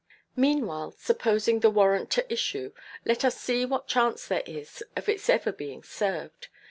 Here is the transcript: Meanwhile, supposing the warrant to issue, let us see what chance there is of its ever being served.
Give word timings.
Meanwhile, 0.35 0.93
supposing 0.93 1.59
the 1.59 1.69
warrant 1.69 2.09
to 2.13 2.33
issue, 2.33 2.73
let 3.05 3.23
us 3.23 3.39
see 3.39 3.65
what 3.65 3.85
chance 3.87 4.25
there 4.27 4.41
is 4.47 4.83
of 4.95 5.07
its 5.07 5.29
ever 5.29 5.51
being 5.51 5.83
served. 5.83 6.47